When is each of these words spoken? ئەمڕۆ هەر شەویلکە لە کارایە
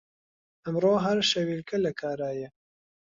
ئەمڕۆ 0.65 0.93
هەر 1.05 1.17
شەویلکە 1.29 1.77
لە 1.85 1.91
کارایە 1.99 2.49